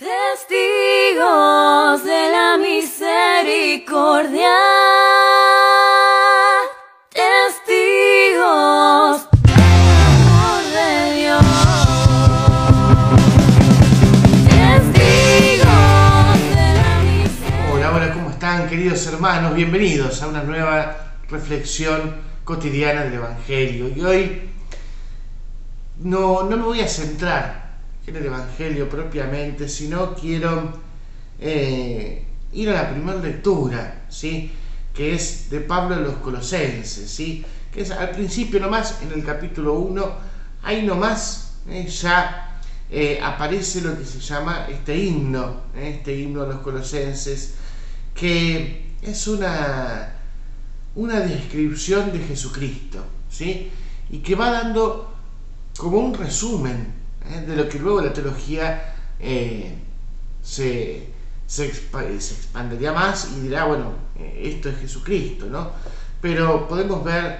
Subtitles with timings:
[0.00, 1.20] Testigos
[2.04, 4.56] de la misericordia.
[7.12, 8.48] Testigos
[10.72, 11.44] de Dios.
[14.48, 17.68] Testigos de la misericordia.
[17.70, 19.54] Hola, hola, ¿cómo están queridos hermanos?
[19.54, 20.96] Bienvenidos a una nueva
[21.28, 23.90] reflexión cotidiana del Evangelio.
[23.94, 24.50] Y hoy
[25.98, 27.69] no, no me voy a centrar
[28.16, 30.72] el Evangelio propiamente, sino quiero
[31.38, 34.50] eh, ir a la primera lectura, ¿sí?
[34.94, 37.44] que es de Pablo de los Colosenses, ¿sí?
[37.72, 40.12] que es al principio nomás, en el capítulo 1,
[40.62, 42.58] ahí nomás eh, ya
[42.90, 47.54] eh, aparece lo que se llama este himno, eh, este himno de los Colosenses,
[48.14, 50.16] que es una,
[50.96, 53.70] una descripción de Jesucristo, ¿sí?
[54.10, 55.14] y que va dando
[55.76, 56.99] como un resumen.
[57.46, 59.74] De lo que luego la teología eh,
[60.42, 61.08] se,
[61.46, 65.70] expa- se expandería más y dirá, bueno, eh, esto es Jesucristo, ¿no?
[66.20, 67.38] Pero podemos ver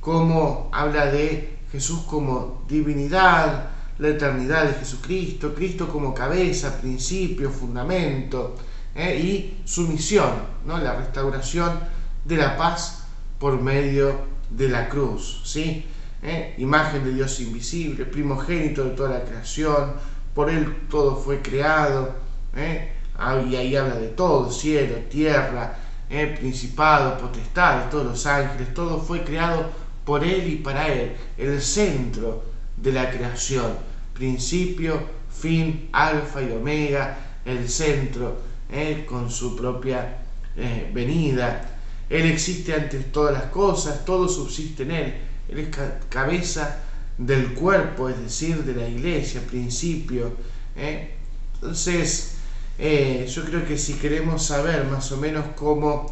[0.00, 8.54] cómo habla de Jesús como divinidad, la eternidad de Jesucristo, Cristo como cabeza, principio, fundamento,
[8.94, 9.16] ¿eh?
[9.18, 10.32] y su misión,
[10.66, 10.78] ¿no?
[10.78, 11.78] la restauración
[12.24, 13.04] de la paz
[13.38, 14.16] por medio
[14.50, 15.84] de la cruz, ¿sí?
[16.26, 16.54] ¿Eh?
[16.56, 19.92] imagen de Dios invisible, primogénito de toda la creación,
[20.34, 22.14] por Él todo fue creado,
[22.56, 22.92] ¿eh?
[23.16, 25.76] Ah, y ahí habla de todo, cielo, tierra,
[26.08, 26.34] ¿eh?
[26.38, 29.70] principado, potestades, todos los ángeles, todo fue creado
[30.04, 32.42] por Él y para Él, el centro
[32.76, 33.76] de la creación,
[34.14, 35.00] principio,
[35.30, 38.38] fin, alfa y omega, el centro,
[38.70, 39.04] ¿eh?
[39.08, 40.18] con su propia
[40.56, 41.70] eh, venida.
[42.08, 45.14] Él existe ante todas las cosas, todo subsiste en Él.
[45.48, 46.80] Él es ca- cabeza
[47.18, 50.32] del cuerpo, es decir, de la iglesia, principio.
[50.76, 51.14] ¿eh?
[51.54, 52.34] Entonces,
[52.78, 56.06] eh, yo creo que si queremos saber más o menos cómo,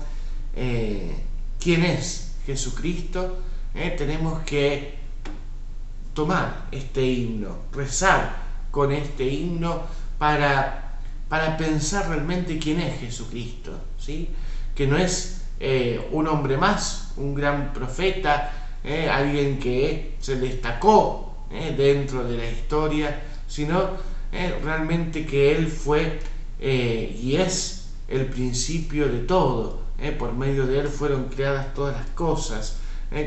[0.54, 1.12] eh,
[1.60, 3.38] quién es Jesucristo,
[3.96, 4.94] tenemos que
[6.14, 8.36] tomar este himno, rezar
[8.70, 9.82] con este himno
[10.18, 10.98] para,
[11.28, 14.28] para pensar realmente quién es Jesucristo, ¿sí?
[14.74, 15.38] que no es
[16.10, 22.50] un hombre más, un gran profeta, eh, alguien que se destacó eh, dentro de la
[22.50, 23.90] historia, sino
[24.32, 26.18] eh, realmente que Él fue
[26.60, 29.82] y es el principio de todo.
[30.16, 32.76] por medio de Él fueron creadas todas las cosas,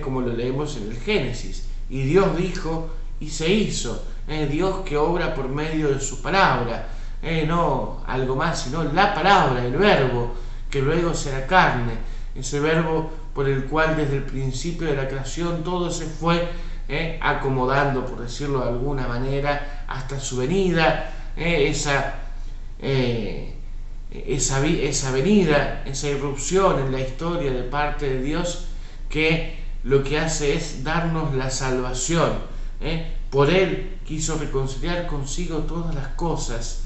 [0.01, 1.65] como lo leemos en el Génesis.
[1.89, 4.05] Y Dios dijo y se hizo.
[4.49, 6.87] Dios que obra por medio de su palabra.
[7.45, 10.33] no algo más, sino la palabra, el verbo,
[10.69, 11.97] que luego será carne.
[12.35, 16.47] Ese verbo por el cual desde el principio de la creación todo se fue
[16.87, 22.15] eh, acomodando, por decirlo de alguna manera, hasta su venida, eh, esa,
[22.79, 23.55] eh,
[24.11, 28.67] esa, esa venida, esa irrupción en la historia de parte de Dios
[29.09, 32.55] que lo que hace es darnos la salvación.
[33.31, 36.83] Por Él quiso reconciliar consigo todas las cosas,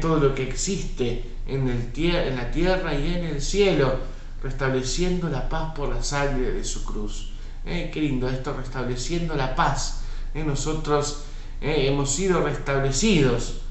[0.00, 4.13] todo lo que existe en, el en la tierra y en el cielo,
[4.44, 7.30] restableciendo la paz por la sangre de su cruz.
[7.64, 7.90] ¿eh?
[7.92, 10.02] Qué lindo esto, restableciendo la paz.
[10.34, 10.44] ¿eh?
[10.44, 11.24] Nosotros
[11.62, 11.86] ¿eh?
[11.88, 13.62] hemos sido restablecidos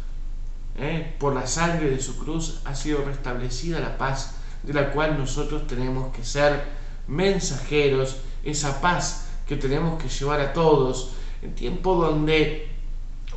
[0.80, 1.14] ¿eh?
[1.20, 5.68] por la sangre de su cruz, ha sido restablecida la paz de la cual nosotros
[5.68, 6.64] tenemos que ser
[7.08, 11.12] mensajeros, esa paz que tenemos que llevar a todos,
[11.44, 12.68] en tiempo donde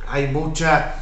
[0.07, 0.95] hay mucha...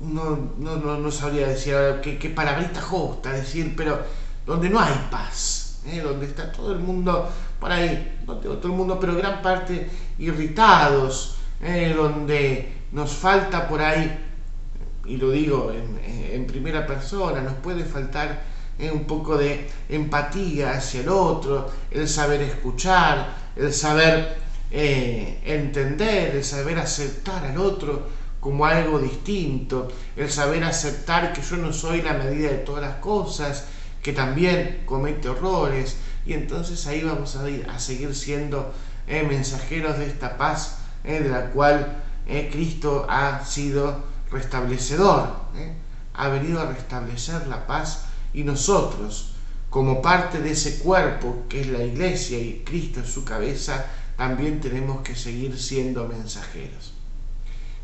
[0.00, 4.00] no, no, no, no sabría decir ahora qué, qué palabrita justa decir, pero
[4.46, 6.00] donde no hay paz, ¿eh?
[6.00, 7.28] donde está todo el mundo
[7.58, 9.88] por ahí, no todo el mundo, pero gran parte
[10.18, 11.94] irritados, ¿eh?
[11.94, 14.26] donde nos falta por ahí,
[15.04, 15.90] y lo digo en,
[16.46, 18.42] primera persona, nos puede faltar
[18.78, 18.90] ¿eh?
[18.90, 24.38] un poco de empatía hacia el otro, el saber escuchar, el saber
[24.70, 31.72] entender, el saber aceptar al otro como algo distinto, el saber aceptar que yo no
[31.72, 33.66] soy la medida de todas las cosas,
[34.02, 38.72] que también comete errores, y entonces ahí vamos a, ir, a seguir siendo
[39.06, 45.28] eh, mensajeros de esta paz eh, de la cual eh, Cristo ha sido restablecedor,
[46.14, 49.32] ha venido a restablecer la paz y nosotros,
[49.70, 53.86] como parte de ese cuerpo que es la iglesia y Cristo en su cabeza,
[54.16, 56.99] también tenemos que seguir siendo mensajeros.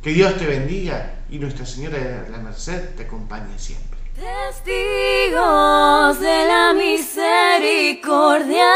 [0.03, 3.99] Que Dios te bendiga y Nuestra Señora de la Merced te acompañe siempre.
[4.15, 5.39] Testigos
[6.21, 8.73] de la misericordia.